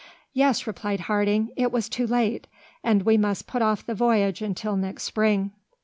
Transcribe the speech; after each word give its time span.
"Yes," 0.33 0.65
replied 0.65 1.01
Harding, 1.01 1.51
"it 1.55 1.71
was 1.71 1.87
too 1.87 2.07
late, 2.07 2.47
and 2.83 3.03
we 3.03 3.19
must 3.19 3.45
put 3.45 3.61
off 3.61 3.85
the 3.85 3.93
voyage 3.93 4.41
until 4.41 4.75
next 4.75 5.03
spring." 5.03 5.51